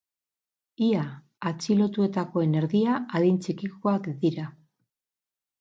Ia 0.85 1.01
atxilotuetakoen 1.49 2.57
erdia 2.63 2.97
adin 3.21 3.39
txikikoak 3.45 4.11
dira. 4.25 4.51